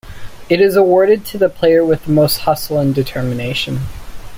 [0.49, 3.81] It is awarded to the player with most hustle and determination.